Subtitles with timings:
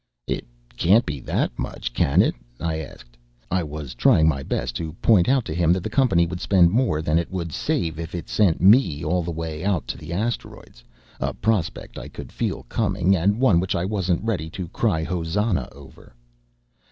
[0.25, 0.43] "It
[0.77, 3.15] can't be that much, can it?" I asked.
[3.51, 6.71] I was trying my best to point out to him that the company would spend
[6.71, 10.11] more than it would save if it sent me all the way out to the
[10.11, 10.83] asteroids,
[11.19, 15.69] a prospect I could feel coming and one which I wasn't ready to cry hosannah
[15.71, 16.15] over.